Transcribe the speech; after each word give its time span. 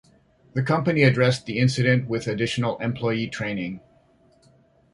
The 0.55 0.63
company 0.63 1.03
addressed 1.03 1.45
the 1.45 1.59
incident 1.59 2.09
with 2.09 2.25
additional 2.25 2.79
employee 2.79 3.27
training. 3.27 3.81